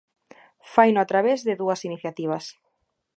Faino 0.73 0.99
a 1.01 1.09
través 1.11 1.39
de 1.47 1.57
dúas 1.61 1.81
iniciativas. 1.89 2.45